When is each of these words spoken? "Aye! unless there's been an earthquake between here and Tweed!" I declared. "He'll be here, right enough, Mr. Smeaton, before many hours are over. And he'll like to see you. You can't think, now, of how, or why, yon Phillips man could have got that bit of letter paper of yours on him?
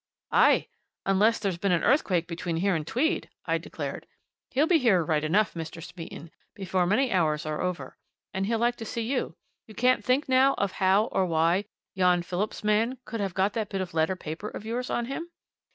"Aye! 0.31 0.65
unless 1.05 1.37
there's 1.37 1.59
been 1.59 1.71
an 1.71 1.83
earthquake 1.83 2.25
between 2.25 2.57
here 2.57 2.73
and 2.73 2.87
Tweed!" 2.87 3.29
I 3.45 3.59
declared. 3.59 4.07
"He'll 4.49 4.65
be 4.65 4.79
here, 4.79 5.03
right 5.05 5.23
enough, 5.23 5.53
Mr. 5.53 5.79
Smeaton, 5.79 6.31
before 6.55 6.87
many 6.87 7.11
hours 7.11 7.45
are 7.45 7.61
over. 7.61 7.99
And 8.33 8.47
he'll 8.47 8.57
like 8.57 8.77
to 8.77 8.83
see 8.85 9.03
you. 9.03 9.35
You 9.67 9.75
can't 9.75 10.03
think, 10.03 10.27
now, 10.27 10.55
of 10.55 10.71
how, 10.71 11.05
or 11.11 11.27
why, 11.27 11.65
yon 11.93 12.23
Phillips 12.23 12.63
man 12.63 12.97
could 13.05 13.19
have 13.19 13.35
got 13.35 13.53
that 13.53 13.69
bit 13.69 13.79
of 13.79 13.93
letter 13.93 14.15
paper 14.15 14.49
of 14.49 14.65
yours 14.65 14.89
on 14.89 15.05
him? 15.05 15.29